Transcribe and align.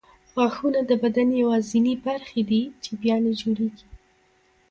غاښونه 0.35 0.79
د 0.89 0.91
بدن 1.03 1.27
یوازیني 1.41 1.93
برخې 2.05 2.41
دي 2.49 2.61
چې 2.83 2.91
بیا 3.01 3.15
نه 3.25 3.31
جوړېږي. 3.39 3.85